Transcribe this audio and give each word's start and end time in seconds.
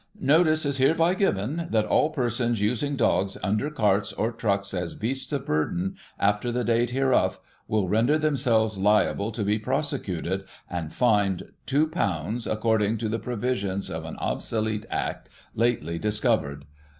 "Notice 0.19 0.65
is 0.65 0.77
hereby 0.79 1.13
given, 1.13 1.67
that 1.69 1.85
all 1.85 2.09
persons 2.09 2.59
using 2.59 2.95
dogs 2.95 3.37
under 3.43 3.69
carts 3.69 4.11
or 4.11 4.31
trucks, 4.31 4.73
as 4.73 4.95
beasts 4.95 5.31
of 5.31 5.45
burden, 5.45 5.95
after 6.19 6.51
the 6.51 6.63
date 6.63 6.89
hereof, 6.89 7.39
will 7.67 7.87
render 7.87 8.17
themselves 8.17 8.79
liable 8.79 9.31
to 9.31 9.43
be 9.43 9.59
prosecuted, 9.59 10.45
and 10.67 10.91
fined 10.91 11.51
£2^ 11.67 12.51
according 12.51 12.97
to 12.97 13.09
the 13.09 13.19
provisions 13.19 13.91
of 13.91 14.03
an 14.05 14.15
obsolete 14.17 14.87
Act 14.89 15.29
lately 15.53 15.99
discovered. 15.99 16.65